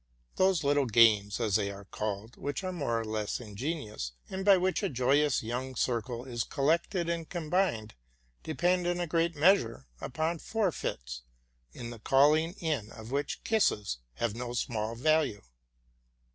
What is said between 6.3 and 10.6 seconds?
collected and combined, depend in a great measure upon